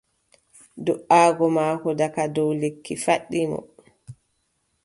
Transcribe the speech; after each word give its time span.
Do"aago 0.85 1.45
maako 1.55 1.89
daga 1.99 2.23
dow 2.35 2.49
lekki 2.61 2.93
faɗɗi 3.03 3.41
mo. 3.51 3.59